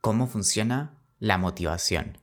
¿Cómo 0.00 0.28
funciona 0.28 0.94
la 1.18 1.38
motivación? 1.38 2.18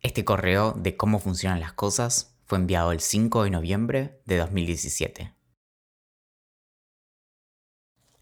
Este 0.00 0.24
correo 0.24 0.72
de 0.72 0.96
cómo 0.96 1.20
funcionan 1.20 1.60
las 1.60 1.72
cosas 1.72 2.34
fue 2.46 2.58
enviado 2.58 2.90
el 2.90 2.98
5 2.98 3.44
de 3.44 3.50
noviembre 3.50 4.20
de 4.26 4.38
2017. 4.38 5.32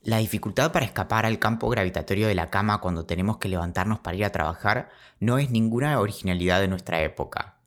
La 0.03 0.19
dificultad 0.19 0.71
para 0.71 0.85
escapar 0.85 1.25
al 1.25 1.39
campo 1.39 1.71
gravitatorio 1.71 2.29
de 2.29 2.35
la 2.35 2.51
cama 2.51 2.83
cuando 2.83 3.07
tenemos 3.07 3.39
que 3.39 3.49
levantarnos 3.49 4.01
para 4.01 4.19
ir 4.19 4.27
a 4.27 4.33
trabajar 4.33 4.91
no 5.19 5.39
es 5.39 5.51
ninguna 5.51 5.99
originalidad 5.99 6.61
de 6.61 6.69
nuestra 6.69 7.01
época. 7.01 7.58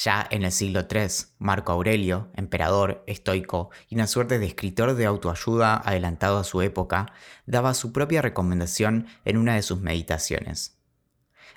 Ya 0.00 0.24
en 0.30 0.44
el 0.44 0.52
siglo 0.52 0.86
III, 0.88 1.08
Marco 1.38 1.72
Aurelio, 1.72 2.30
emperador, 2.36 3.02
estoico 3.08 3.70
y 3.88 3.96
una 3.96 4.06
suerte 4.06 4.38
de 4.38 4.46
escritor 4.46 4.94
de 4.94 5.06
autoayuda 5.06 5.76
adelantado 5.76 6.38
a 6.38 6.44
su 6.44 6.62
época, 6.62 7.12
daba 7.46 7.74
su 7.74 7.92
propia 7.92 8.22
recomendación 8.22 9.08
en 9.24 9.36
una 9.36 9.56
de 9.56 9.62
sus 9.62 9.80
meditaciones. 9.80 10.78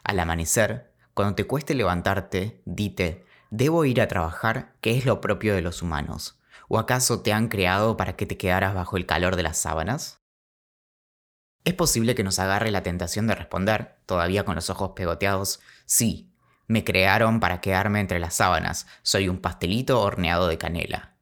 Al 0.03 0.19
amanecer, 0.19 0.91
cuando 1.13 1.35
te 1.35 1.45
cueste 1.45 1.75
levantarte, 1.75 2.63
dite, 2.65 3.27
¿debo 3.51 3.85
ir 3.85 4.01
a 4.01 4.07
trabajar? 4.07 4.73
¿Qué 4.81 4.97
es 4.97 5.05
lo 5.05 5.21
propio 5.21 5.53
de 5.53 5.61
los 5.61 5.83
humanos? 5.83 6.39
¿O 6.67 6.79
acaso 6.79 7.21
te 7.21 7.33
han 7.33 7.47
creado 7.47 7.95
para 7.95 8.15
que 8.15 8.25
te 8.25 8.37
quedaras 8.37 8.73
bajo 8.73 8.97
el 8.97 9.05
calor 9.05 9.35
de 9.35 9.43
las 9.43 9.59
sábanas? 9.59 10.19
Es 11.63 11.75
posible 11.75 12.15
que 12.15 12.23
nos 12.23 12.39
agarre 12.39 12.71
la 12.71 12.81
tentación 12.81 13.27
de 13.27 13.35
responder, 13.35 13.99
todavía 14.07 14.45
con 14.45 14.55
los 14.55 14.71
ojos 14.71 14.93
pegoteados, 14.95 15.59
sí, 15.85 16.30
me 16.67 16.83
crearon 16.83 17.39
para 17.39 17.61
quedarme 17.61 17.99
entre 17.99 18.19
las 18.19 18.35
sábanas. 18.35 18.87
Soy 19.01 19.27
un 19.27 19.39
pastelito 19.39 20.01
horneado 20.01 20.47
de 20.47 20.57
canela. 20.57 21.15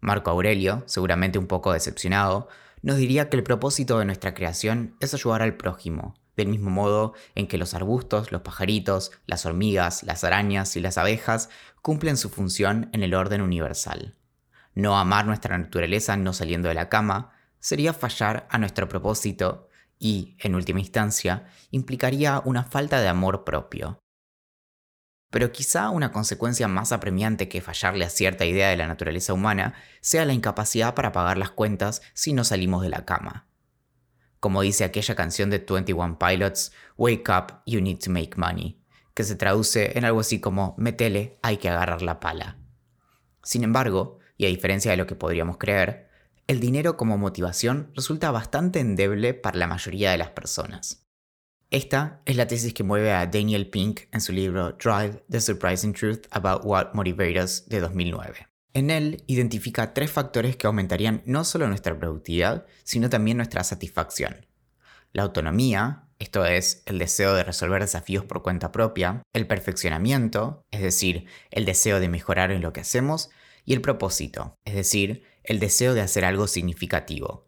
Marco 0.00 0.30
Aurelio, 0.30 0.84
seguramente 0.86 1.38
un 1.38 1.46
poco 1.46 1.72
decepcionado, 1.72 2.48
nos 2.82 2.96
diría 2.96 3.28
que 3.28 3.36
el 3.36 3.42
propósito 3.42 3.98
de 3.98 4.04
nuestra 4.04 4.34
creación 4.34 4.96
es 5.00 5.12
ayudar 5.14 5.42
al 5.42 5.56
prójimo, 5.56 6.14
del 6.36 6.48
mismo 6.48 6.70
modo 6.70 7.14
en 7.34 7.48
que 7.48 7.58
los 7.58 7.74
arbustos, 7.74 8.30
los 8.30 8.42
pajaritos, 8.42 9.10
las 9.26 9.44
hormigas, 9.44 10.04
las 10.04 10.22
arañas 10.22 10.76
y 10.76 10.80
las 10.80 10.98
abejas 10.98 11.50
cumplen 11.82 12.16
su 12.16 12.30
función 12.30 12.90
en 12.92 13.02
el 13.02 13.14
orden 13.14 13.42
universal. 13.42 14.14
No 14.74 14.96
amar 14.96 15.26
nuestra 15.26 15.58
naturaleza 15.58 16.16
no 16.16 16.32
saliendo 16.32 16.68
de 16.68 16.74
la 16.74 16.88
cama 16.88 17.32
sería 17.58 17.92
fallar 17.92 18.46
a 18.50 18.58
nuestro 18.58 18.88
propósito 18.88 19.68
y, 19.98 20.36
en 20.38 20.54
última 20.54 20.78
instancia, 20.78 21.48
implicaría 21.72 22.40
una 22.44 22.62
falta 22.62 23.00
de 23.00 23.08
amor 23.08 23.42
propio. 23.42 23.98
Pero 25.30 25.52
quizá 25.52 25.90
una 25.90 26.10
consecuencia 26.10 26.68
más 26.68 26.92
apremiante 26.92 27.48
que 27.48 27.60
fallarle 27.60 28.04
a 28.04 28.10
cierta 28.10 28.46
idea 28.46 28.70
de 28.70 28.76
la 28.76 28.86
naturaleza 28.86 29.34
humana 29.34 29.74
sea 30.00 30.24
la 30.24 30.32
incapacidad 30.32 30.94
para 30.94 31.12
pagar 31.12 31.36
las 31.36 31.50
cuentas 31.50 32.00
si 32.14 32.32
no 32.32 32.44
salimos 32.44 32.82
de 32.82 32.88
la 32.88 33.04
cama. 33.04 33.46
Como 34.40 34.62
dice 34.62 34.84
aquella 34.84 35.14
canción 35.14 35.50
de 35.50 35.58
21 35.58 36.18
Pilots, 36.18 36.72
Wake 36.96 37.28
up, 37.28 37.62
you 37.66 37.80
need 37.80 37.98
to 37.98 38.10
make 38.10 38.36
money, 38.36 38.80
que 39.12 39.24
se 39.24 39.34
traduce 39.34 39.98
en 39.98 40.04
algo 40.04 40.20
así 40.20 40.40
como 40.40 40.74
metele, 40.78 41.38
hay 41.42 41.56
que 41.56 41.68
agarrar 41.68 42.02
la 42.02 42.20
pala. 42.20 42.56
Sin 43.42 43.64
embargo, 43.64 44.18
y 44.36 44.46
a 44.46 44.48
diferencia 44.48 44.92
de 44.92 44.96
lo 44.96 45.06
que 45.06 45.16
podríamos 45.16 45.58
creer, 45.58 46.08
el 46.46 46.60
dinero 46.60 46.96
como 46.96 47.18
motivación 47.18 47.90
resulta 47.94 48.30
bastante 48.30 48.80
endeble 48.80 49.34
para 49.34 49.58
la 49.58 49.66
mayoría 49.66 50.12
de 50.12 50.18
las 50.18 50.30
personas. 50.30 51.07
Esta 51.70 52.22
es 52.24 52.36
la 52.36 52.46
tesis 52.46 52.72
que 52.72 52.82
mueve 52.82 53.12
a 53.12 53.26
Daniel 53.26 53.68
Pink 53.68 54.00
en 54.10 54.22
su 54.22 54.32
libro 54.32 54.72
Drive, 54.72 55.22
The 55.28 55.38
Surprising 55.38 55.92
Truth 55.92 56.26
About 56.30 56.62
What 56.64 56.94
Motivates 56.94 57.44
Us 57.44 57.68
de 57.68 57.80
2009. 57.80 58.48
En 58.72 58.88
él 58.88 59.22
identifica 59.26 59.92
tres 59.92 60.10
factores 60.10 60.56
que 60.56 60.66
aumentarían 60.66 61.22
no 61.26 61.44
solo 61.44 61.68
nuestra 61.68 61.98
productividad, 61.98 62.64
sino 62.84 63.10
también 63.10 63.36
nuestra 63.36 63.64
satisfacción. 63.64 64.46
La 65.12 65.24
autonomía, 65.24 66.08
esto 66.18 66.46
es, 66.46 66.82
el 66.86 66.98
deseo 66.98 67.34
de 67.34 67.44
resolver 67.44 67.82
desafíos 67.82 68.24
por 68.24 68.42
cuenta 68.42 68.72
propia, 68.72 69.22
el 69.34 69.46
perfeccionamiento, 69.46 70.64
es 70.70 70.80
decir, 70.80 71.26
el 71.50 71.66
deseo 71.66 72.00
de 72.00 72.08
mejorar 72.08 72.50
en 72.50 72.62
lo 72.62 72.72
que 72.72 72.80
hacemos, 72.80 73.28
y 73.66 73.74
el 73.74 73.82
propósito, 73.82 74.54
es 74.64 74.74
decir, 74.74 75.22
el 75.44 75.60
deseo 75.60 75.92
de 75.92 76.00
hacer 76.00 76.24
algo 76.24 76.46
significativo. 76.46 77.46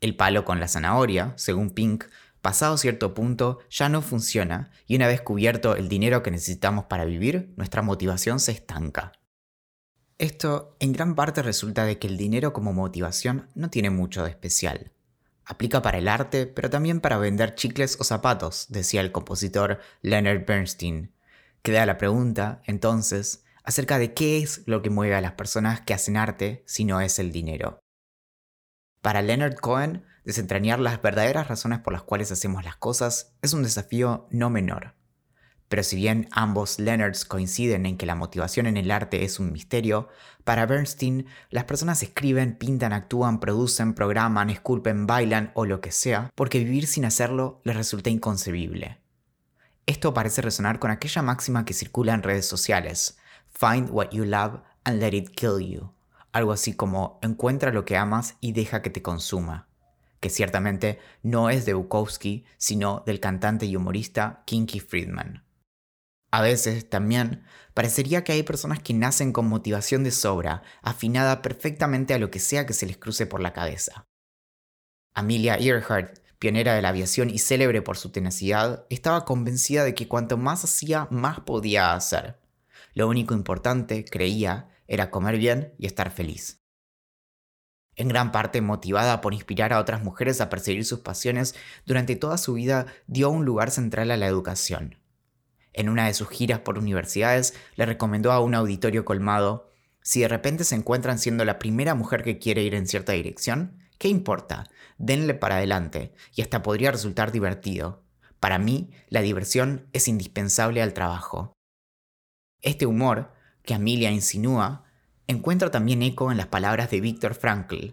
El 0.00 0.16
palo 0.16 0.44
con 0.44 0.60
la 0.60 0.68
zanahoria, 0.68 1.34
según 1.36 1.70
Pink, 1.70 2.04
pasado 2.48 2.78
cierto 2.78 3.12
punto 3.12 3.58
ya 3.68 3.90
no 3.90 4.00
funciona 4.00 4.70
y 4.86 4.96
una 4.96 5.06
vez 5.06 5.20
cubierto 5.20 5.76
el 5.76 5.90
dinero 5.90 6.22
que 6.22 6.30
necesitamos 6.30 6.86
para 6.86 7.04
vivir, 7.04 7.52
nuestra 7.58 7.82
motivación 7.82 8.40
se 8.40 8.52
estanca. 8.52 9.12
Esto 10.16 10.74
en 10.80 10.94
gran 10.94 11.14
parte 11.14 11.42
resulta 11.42 11.84
de 11.84 11.98
que 11.98 12.06
el 12.06 12.16
dinero 12.16 12.54
como 12.54 12.72
motivación 12.72 13.50
no 13.54 13.68
tiene 13.68 13.90
mucho 13.90 14.24
de 14.24 14.30
especial. 14.30 14.92
Aplica 15.44 15.82
para 15.82 15.98
el 15.98 16.08
arte, 16.08 16.46
pero 16.46 16.70
también 16.70 17.02
para 17.02 17.18
vender 17.18 17.54
chicles 17.54 17.98
o 18.00 18.04
zapatos, 18.04 18.64
decía 18.70 19.02
el 19.02 19.12
compositor 19.12 19.80
Leonard 20.00 20.46
Bernstein. 20.46 21.12
Queda 21.60 21.84
la 21.84 21.98
pregunta, 21.98 22.62
entonces, 22.64 23.44
acerca 23.62 23.98
de 23.98 24.14
qué 24.14 24.38
es 24.38 24.62
lo 24.64 24.80
que 24.80 24.88
mueve 24.88 25.16
a 25.16 25.20
las 25.20 25.32
personas 25.32 25.82
que 25.82 25.92
hacen 25.92 26.16
arte 26.16 26.62
si 26.66 26.86
no 26.86 27.02
es 27.02 27.18
el 27.18 27.30
dinero. 27.30 27.78
Para 29.02 29.20
Leonard 29.20 29.56
Cohen, 29.56 30.06
desentrañar 30.28 30.78
las 30.78 31.00
verdaderas 31.00 31.48
razones 31.48 31.78
por 31.78 31.94
las 31.94 32.02
cuales 32.02 32.30
hacemos 32.30 32.62
las 32.62 32.76
cosas 32.76 33.32
es 33.40 33.54
un 33.54 33.62
desafío 33.62 34.28
no 34.30 34.50
menor. 34.50 34.94
Pero 35.70 35.82
si 35.82 35.96
bien 35.96 36.28
ambos 36.32 36.78
Leonards 36.78 37.24
coinciden 37.24 37.86
en 37.86 37.96
que 37.96 38.04
la 38.04 38.14
motivación 38.14 38.66
en 38.66 38.76
el 38.76 38.90
arte 38.90 39.24
es 39.24 39.40
un 39.40 39.52
misterio, 39.52 40.08
para 40.44 40.66
Bernstein 40.66 41.24
las 41.48 41.64
personas 41.64 42.02
escriben, 42.02 42.56
pintan, 42.58 42.92
actúan, 42.92 43.40
producen, 43.40 43.94
programan, 43.94 44.50
esculpen, 44.50 45.06
bailan 45.06 45.50
o 45.54 45.64
lo 45.64 45.80
que 45.80 45.92
sea, 45.92 46.30
porque 46.34 46.58
vivir 46.58 46.86
sin 46.86 47.06
hacerlo 47.06 47.62
les 47.64 47.76
resulta 47.76 48.10
inconcebible. 48.10 48.98
Esto 49.86 50.12
parece 50.12 50.42
resonar 50.42 50.78
con 50.78 50.90
aquella 50.90 51.22
máxima 51.22 51.64
que 51.64 51.72
circula 51.72 52.12
en 52.12 52.22
redes 52.22 52.44
sociales, 52.44 53.16
Find 53.50 53.88
what 53.90 54.10
you 54.10 54.26
love 54.26 54.60
and 54.84 55.00
let 55.00 55.16
it 55.16 55.30
kill 55.30 55.58
you 55.58 55.94
algo 56.32 56.52
así 56.52 56.74
como 56.74 57.18
encuentra 57.22 57.72
lo 57.72 57.84
que 57.84 57.96
amas 57.96 58.36
y 58.40 58.52
deja 58.52 58.82
que 58.82 58.90
te 58.90 59.02
consuma, 59.02 59.67
que 60.20 60.30
ciertamente 60.30 60.98
no 61.22 61.50
es 61.50 61.64
de 61.64 61.74
Bukowski, 61.74 62.44
sino 62.56 63.02
del 63.06 63.20
cantante 63.20 63.66
y 63.66 63.76
humorista 63.76 64.42
Kinky 64.46 64.80
Friedman. 64.80 65.44
A 66.30 66.42
veces 66.42 66.88
también 66.90 67.44
parecería 67.72 68.22
que 68.22 68.32
hay 68.32 68.42
personas 68.42 68.80
que 68.80 68.92
nacen 68.92 69.32
con 69.32 69.46
motivación 69.46 70.04
de 70.04 70.10
sobra, 70.10 70.62
afinada 70.82 71.40
perfectamente 71.40 72.12
a 72.12 72.18
lo 72.18 72.30
que 72.30 72.38
sea 72.38 72.66
que 72.66 72.74
se 72.74 72.86
les 72.86 72.98
cruce 72.98 73.26
por 73.26 73.40
la 73.40 73.52
cabeza. 73.52 74.06
Amelia 75.14 75.56
Earhart, 75.56 76.18
pionera 76.38 76.74
de 76.74 76.82
la 76.82 76.90
aviación 76.90 77.30
y 77.30 77.38
célebre 77.38 77.82
por 77.82 77.96
su 77.96 78.10
tenacidad, 78.10 78.86
estaba 78.90 79.24
convencida 79.24 79.84
de 79.84 79.94
que 79.94 80.06
cuanto 80.06 80.36
más 80.36 80.64
hacía, 80.64 81.08
más 81.10 81.40
podía 81.40 81.94
hacer. 81.94 82.38
Lo 82.92 83.08
único 83.08 83.34
importante, 83.34 84.04
creía, 84.04 84.68
era 84.86 85.10
comer 85.10 85.38
bien 85.38 85.74
y 85.78 85.86
estar 85.86 86.10
feliz. 86.10 86.57
En 87.98 88.06
gran 88.06 88.30
parte 88.30 88.60
motivada 88.60 89.20
por 89.20 89.34
inspirar 89.34 89.72
a 89.72 89.80
otras 89.80 90.04
mujeres 90.04 90.40
a 90.40 90.48
perseguir 90.48 90.84
sus 90.84 91.00
pasiones, 91.00 91.56
durante 91.84 92.14
toda 92.14 92.38
su 92.38 92.54
vida 92.54 92.86
dio 93.08 93.28
un 93.28 93.44
lugar 93.44 93.72
central 93.72 94.12
a 94.12 94.16
la 94.16 94.28
educación. 94.28 94.98
En 95.72 95.88
una 95.88 96.06
de 96.06 96.14
sus 96.14 96.28
giras 96.28 96.60
por 96.60 96.78
universidades 96.78 97.54
le 97.74 97.86
recomendó 97.86 98.30
a 98.30 98.38
un 98.38 98.54
auditorio 98.54 99.04
colmado, 99.04 99.72
si 100.00 100.20
de 100.20 100.28
repente 100.28 100.62
se 100.62 100.76
encuentran 100.76 101.18
siendo 101.18 101.44
la 101.44 101.58
primera 101.58 101.96
mujer 101.96 102.22
que 102.22 102.38
quiere 102.38 102.62
ir 102.62 102.76
en 102.76 102.86
cierta 102.86 103.14
dirección, 103.14 103.80
¿qué 103.98 104.06
importa? 104.06 104.70
Denle 104.98 105.34
para 105.34 105.56
adelante, 105.56 106.14
y 106.36 106.42
hasta 106.42 106.62
podría 106.62 106.92
resultar 106.92 107.32
divertido. 107.32 108.04
Para 108.38 108.60
mí, 108.60 108.92
la 109.08 109.22
diversión 109.22 109.88
es 109.92 110.06
indispensable 110.06 110.82
al 110.82 110.94
trabajo. 110.94 111.52
Este 112.62 112.86
humor, 112.86 113.32
que 113.64 113.74
Amelia 113.74 114.12
insinúa, 114.12 114.87
encuentra 115.28 115.70
también 115.70 116.02
eco 116.02 116.32
en 116.32 116.38
las 116.38 116.46
palabras 116.46 116.90
de 116.90 117.02
Viktor 117.02 117.34
Frankl. 117.34 117.92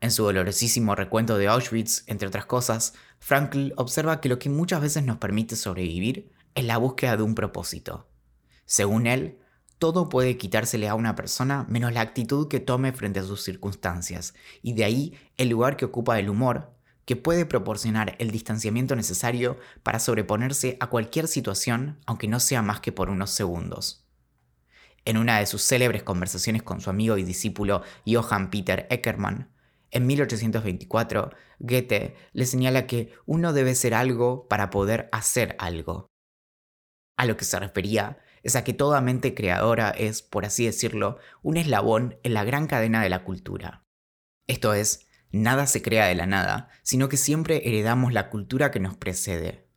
En 0.00 0.10
su 0.10 0.24
dolorosísimo 0.24 0.94
recuento 0.94 1.36
de 1.36 1.46
Auschwitz, 1.46 2.04
entre 2.06 2.26
otras 2.26 2.46
cosas, 2.46 2.94
Frankl 3.18 3.72
observa 3.76 4.20
que 4.20 4.30
lo 4.30 4.38
que 4.38 4.48
muchas 4.48 4.80
veces 4.80 5.04
nos 5.04 5.18
permite 5.18 5.56
sobrevivir 5.56 6.32
es 6.54 6.64
la 6.64 6.78
búsqueda 6.78 7.18
de 7.18 7.22
un 7.22 7.34
propósito. 7.34 8.08
Según 8.64 9.06
él, 9.06 9.38
todo 9.78 10.08
puede 10.08 10.38
quitársele 10.38 10.88
a 10.88 10.94
una 10.94 11.14
persona 11.14 11.66
menos 11.68 11.92
la 11.92 12.00
actitud 12.00 12.48
que 12.48 12.60
tome 12.60 12.92
frente 12.92 13.20
a 13.20 13.24
sus 13.24 13.42
circunstancias, 13.42 14.32
y 14.62 14.72
de 14.72 14.84
ahí 14.84 15.18
el 15.36 15.50
lugar 15.50 15.76
que 15.76 15.84
ocupa 15.84 16.18
el 16.18 16.30
humor, 16.30 16.72
que 17.04 17.16
puede 17.16 17.44
proporcionar 17.44 18.16
el 18.18 18.30
distanciamiento 18.30 18.96
necesario 18.96 19.58
para 19.82 19.98
sobreponerse 19.98 20.78
a 20.80 20.86
cualquier 20.86 21.28
situación, 21.28 21.98
aunque 22.06 22.26
no 22.26 22.40
sea 22.40 22.62
más 22.62 22.80
que 22.80 22.92
por 22.92 23.10
unos 23.10 23.30
segundos. 23.30 24.07
En 25.08 25.16
una 25.16 25.38
de 25.38 25.46
sus 25.46 25.62
célebres 25.62 26.02
conversaciones 26.02 26.62
con 26.62 26.82
su 26.82 26.90
amigo 26.90 27.16
y 27.16 27.24
discípulo 27.24 27.82
Johann 28.06 28.50
Peter 28.50 28.86
Eckermann, 28.90 29.50
en 29.90 30.06
1824, 30.06 31.30
Goethe 31.60 32.14
le 32.34 32.44
señala 32.44 32.86
que 32.86 33.14
uno 33.24 33.54
debe 33.54 33.74
ser 33.74 33.94
algo 33.94 34.46
para 34.48 34.68
poder 34.68 35.08
hacer 35.10 35.56
algo. 35.60 36.08
A 37.16 37.24
lo 37.24 37.38
que 37.38 37.46
se 37.46 37.58
refería 37.58 38.18
es 38.42 38.54
a 38.54 38.64
que 38.64 38.74
toda 38.74 39.00
mente 39.00 39.34
creadora 39.34 39.88
es, 39.88 40.20
por 40.20 40.44
así 40.44 40.66
decirlo, 40.66 41.16
un 41.40 41.56
eslabón 41.56 42.18
en 42.22 42.34
la 42.34 42.44
gran 42.44 42.66
cadena 42.66 43.02
de 43.02 43.08
la 43.08 43.24
cultura. 43.24 43.86
Esto 44.46 44.74
es, 44.74 45.08
Nada 45.30 45.66
se 45.66 45.80
crea 45.80 46.04
de 46.04 46.16
la 46.16 46.26
nada, 46.26 46.68
sino 46.82 47.08
que 47.08 47.16
siempre 47.16 47.66
heredamos 47.66 48.12
la 48.12 48.28
cultura 48.28 48.70
que 48.70 48.80
nos 48.80 48.98
precede. 48.98 49.67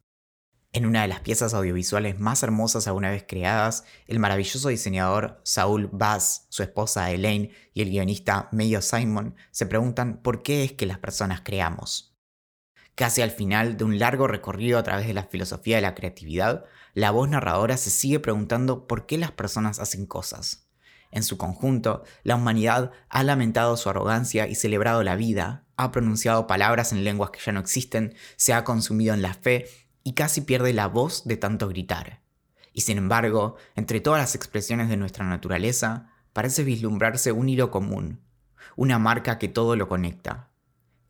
En 0.74 0.86
una 0.86 1.02
de 1.02 1.10
las 1.10 1.20
piezas 1.20 1.54
audiovisuales 1.54 2.18
más 2.18 2.44
hermosas 2.44 2.88
alguna 2.88 3.10
vez 3.10 3.26
creadas, 3.28 3.84
el 4.08 4.20
maravilloso 4.20 4.70
diseñador 4.70 5.42
Saul 5.44 5.90
Bass, 5.92 6.46
su 6.48 6.64
esposa 6.64 7.12
Elaine 7.12 7.52
y 7.74 7.82
el 7.82 7.90
guionista 7.90 8.48
Mayo 8.54 8.82
Simon 8.82 9.36
se 9.52 9.66
preguntan 9.66 10.22
por 10.22 10.44
qué 10.44 10.64
es 10.64 10.72
que 10.72 10.86
las 10.86 10.98
personas 10.98 11.42
creamos. 11.42 12.16
Casi 12.96 13.22
al 13.22 13.32
final 13.32 13.76
de 13.76 13.84
un 13.84 14.00
largo 14.00 14.28
recorrido 14.28 14.80
a 14.80 14.84
través 14.84 15.08
de 15.08 15.14
la 15.14 15.26
filosofía 15.26 15.76
de 15.76 15.82
la 15.82 15.94
creatividad, 15.94 16.64
la 16.94 17.12
voz 17.12 17.28
narradora 17.28 17.76
se 17.76 17.90
sigue 17.90 18.22
preguntando 18.22 18.88
por 18.88 19.06
qué 19.06 19.18
las 19.18 19.32
personas 19.32 19.78
hacen 19.80 20.06
cosas. 20.06 20.70
En 21.12 21.24
su 21.24 21.38
conjunto, 21.38 22.04
la 22.24 22.38
humanidad 22.38 22.92
ha 23.10 23.24
lamentado 23.26 23.76
su 23.76 23.90
arrogancia 23.90 24.48
y 24.48 24.56
celebrado 24.56 25.04
la 25.04 25.18
vida, 25.18 25.66
ha 25.76 25.92
pronunciado 25.92 26.48
palabras 26.48 26.94
en 26.94 27.04
lenguas 27.04 27.32
que 27.32 27.42
ya 27.46 27.52
no 27.52 27.60
existen, 27.60 28.16
se 28.38 28.54
ha 28.54 28.64
consumido 28.64 29.14
en 29.14 29.22
la 29.22 29.34
fe 29.34 29.68
y 30.04 30.14
casi 30.14 30.42
pierde 30.42 30.74
la 30.74 30.88
voz 30.88 31.26
de 31.26 31.38
tanto 31.38 31.68
gritar. 31.68 32.22
Y 32.74 32.82
sin 32.82 32.98
embargo, 32.98 33.58
entre 33.76 34.00
todas 34.00 34.22
las 34.22 34.36
expresiones 34.36 34.90
de 34.90 34.98
nuestra 34.98 35.26
naturaleza, 35.26 36.12
parece 36.34 36.64
vislumbrarse 36.64 37.32
un 37.32 37.50
hilo 37.50 37.72
común, 37.72 38.22
una 38.76 39.00
marca 39.00 39.38
que 39.38 39.48
todo 39.48 39.76
lo 39.76 39.88
conecta. 39.88 40.50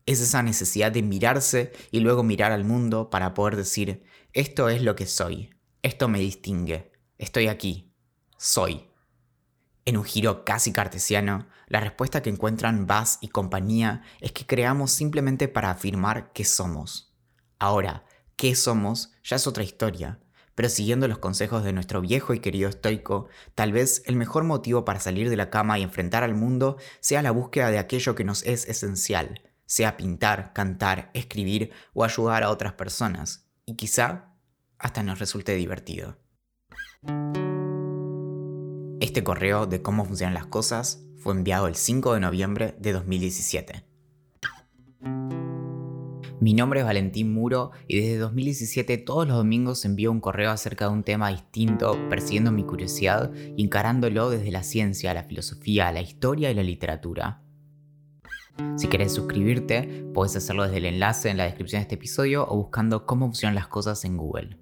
Es 0.04 0.20
esa 0.20 0.42
necesidad 0.42 0.90
de 0.90 1.02
mirarse 1.02 1.72
y 1.90 2.00
luego 2.00 2.24
mirar 2.24 2.50
al 2.50 2.64
mundo 2.64 3.10
para 3.10 3.34
poder 3.34 3.56
decir, 3.56 4.04
esto 4.32 4.68
es 4.68 4.82
lo 4.82 4.96
que 4.96 5.06
soy, 5.06 5.50
esto 5.82 6.08
me 6.08 6.18
distingue, 6.18 6.90
estoy 7.18 7.46
aquí, 7.46 7.92
soy. 8.36 8.88
En 9.84 9.96
un 9.96 10.04
giro 10.04 10.44
casi 10.44 10.72
cartesiano, 10.72 11.46
la 11.66 11.80
respuesta 11.80 12.22
que 12.22 12.30
encuentran 12.30 12.86
Bass 12.86 13.18
y 13.20 13.28
compañía 13.28 14.02
es 14.20 14.32
que 14.32 14.46
creamos 14.46 14.90
simplemente 14.90 15.48
para 15.48 15.70
afirmar 15.70 16.32
que 16.32 16.44
somos. 16.44 17.14
Ahora, 17.58 18.04
qué 18.42 18.56
somos 18.56 19.12
ya 19.22 19.36
es 19.36 19.46
otra 19.46 19.62
historia, 19.62 20.18
pero 20.56 20.68
siguiendo 20.68 21.06
los 21.06 21.18
consejos 21.18 21.62
de 21.62 21.72
nuestro 21.72 22.00
viejo 22.00 22.34
y 22.34 22.40
querido 22.40 22.68
estoico, 22.68 23.28
tal 23.54 23.70
vez 23.70 24.02
el 24.06 24.16
mejor 24.16 24.42
motivo 24.42 24.84
para 24.84 24.98
salir 24.98 25.30
de 25.30 25.36
la 25.36 25.48
cama 25.48 25.78
y 25.78 25.84
enfrentar 25.84 26.24
al 26.24 26.34
mundo 26.34 26.76
sea 26.98 27.22
la 27.22 27.30
búsqueda 27.30 27.70
de 27.70 27.78
aquello 27.78 28.16
que 28.16 28.24
nos 28.24 28.42
es 28.42 28.66
esencial, 28.66 29.42
sea 29.64 29.96
pintar, 29.96 30.52
cantar, 30.54 31.12
escribir 31.14 31.70
o 31.94 32.02
ayudar 32.02 32.42
a 32.42 32.50
otras 32.50 32.72
personas, 32.72 33.46
y 33.64 33.76
quizá 33.76 34.34
hasta 34.76 35.04
nos 35.04 35.20
resulte 35.20 35.54
divertido. 35.54 36.16
Este 38.98 39.22
correo 39.22 39.66
de 39.66 39.82
cómo 39.82 40.04
funcionan 40.04 40.34
las 40.34 40.46
cosas 40.46 41.04
fue 41.16 41.32
enviado 41.32 41.68
el 41.68 41.76
5 41.76 42.14
de 42.14 42.18
noviembre 42.18 42.74
de 42.80 42.92
2017. 42.92 43.91
Mi 46.42 46.54
nombre 46.54 46.80
es 46.80 46.86
Valentín 46.86 47.32
Muro 47.32 47.70
y 47.86 48.00
desde 48.00 48.18
2017 48.18 48.98
todos 48.98 49.28
los 49.28 49.36
domingos 49.36 49.84
envío 49.84 50.10
un 50.10 50.18
correo 50.18 50.50
acerca 50.50 50.86
de 50.86 50.90
un 50.92 51.04
tema 51.04 51.28
distinto, 51.28 51.96
persiguiendo 52.08 52.50
mi 52.50 52.64
curiosidad 52.64 53.30
y 53.56 53.62
encarándolo 53.62 54.28
desde 54.28 54.50
la 54.50 54.64
ciencia, 54.64 55.14
la 55.14 55.22
filosofía, 55.22 55.92
la 55.92 56.00
historia 56.00 56.50
y 56.50 56.54
la 56.54 56.64
literatura. 56.64 57.42
Si 58.74 58.88
querés 58.88 59.14
suscribirte, 59.14 60.04
puedes 60.12 60.34
hacerlo 60.34 60.64
desde 60.64 60.78
el 60.78 60.86
enlace 60.86 61.30
en 61.30 61.36
la 61.36 61.44
descripción 61.44 61.78
de 61.78 61.82
este 61.82 61.94
episodio 61.94 62.44
o 62.48 62.56
buscando 62.56 63.06
cómo 63.06 63.26
funcionan 63.26 63.54
las 63.54 63.68
cosas 63.68 64.04
en 64.04 64.16
Google. 64.16 64.58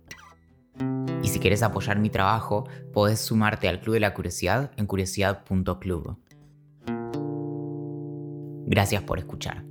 Y 1.22 1.28
si 1.28 1.38
quieres 1.40 1.62
apoyar 1.62 1.98
mi 1.98 2.10
trabajo, 2.10 2.68
podés 2.92 3.20
sumarte 3.20 3.68
al 3.68 3.80
Club 3.80 3.94
de 3.94 4.00
la 4.00 4.12
Curiosidad 4.12 4.70
en 4.76 4.84
curiosidad.club. 4.84 6.18
Gracias 8.66 9.02
por 9.02 9.18
escuchar. 9.18 9.69